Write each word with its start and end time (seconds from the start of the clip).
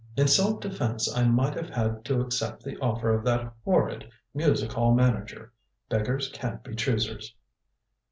In 0.17 0.27
self 0.27 0.61
defence 0.61 1.15
I 1.15 1.25
might 1.27 1.53
have 1.53 1.69
had 1.69 2.03
to 2.05 2.21
accept 2.21 2.63
the 2.63 2.75
offer 2.79 3.13
of 3.13 3.23
that 3.25 3.53
horrid 3.63 4.09
music 4.33 4.71
hall 4.73 4.95
manager. 4.95 5.51
Beggars 5.91 6.27
can't 6.33 6.63
be 6.63 6.73
choosers." 6.73 7.35